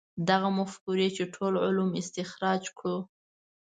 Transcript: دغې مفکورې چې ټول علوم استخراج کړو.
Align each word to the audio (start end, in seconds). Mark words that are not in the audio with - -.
دغې 0.27 0.49
مفکورې 0.57 1.07
چې 1.15 1.23
ټول 1.33 1.53
علوم 1.65 1.89
استخراج 2.01 2.63
کړو. 2.77 2.97